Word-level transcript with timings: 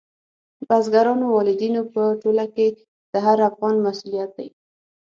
بزګرانو، 0.67 1.25
والدینو 1.31 1.81
په 1.93 2.01
ټوله 2.21 2.45
کې 2.55 2.67
د 3.11 3.13
هر 3.25 3.37
افغان 3.49 3.75
مسؤلیت 3.87 4.29
دی. 4.37 4.49